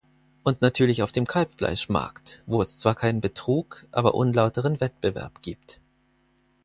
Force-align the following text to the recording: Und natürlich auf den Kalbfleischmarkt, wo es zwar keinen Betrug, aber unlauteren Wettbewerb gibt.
Und 0.41 0.61
natürlich 0.63 1.03
auf 1.03 1.11
den 1.11 1.27
Kalbfleischmarkt, 1.27 2.41
wo 2.47 2.63
es 2.63 2.79
zwar 2.79 2.95
keinen 2.95 3.21
Betrug, 3.21 3.85
aber 3.91 4.15
unlauteren 4.15 4.81
Wettbewerb 4.81 5.43
gibt. 5.43 5.79